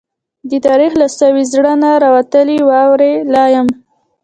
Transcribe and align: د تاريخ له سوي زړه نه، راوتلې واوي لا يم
د 0.49 0.51
تاريخ 0.67 0.91
له 1.01 1.07
سوي 1.19 1.43
زړه 1.53 1.73
نه، 1.81 1.91
راوتلې 2.03 2.57
واوي 2.69 3.13
لا 3.33 3.43
يم 3.55 3.67